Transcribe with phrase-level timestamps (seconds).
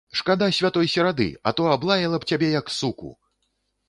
[0.19, 3.11] Шкада святой серады, а то аблаяла б цябе, як суку!